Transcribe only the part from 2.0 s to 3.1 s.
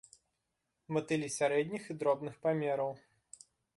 дробных памераў.